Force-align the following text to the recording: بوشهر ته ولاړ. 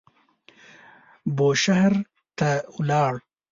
بوشهر 1.37 1.93
ته 2.37 2.49
ولاړ. 2.77 3.13